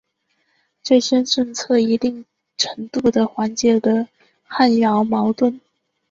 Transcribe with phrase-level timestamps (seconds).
[0.81, 2.25] 这些政策一定
[2.57, 4.07] 程度的缓解了
[4.41, 5.61] 汉瑶矛盾。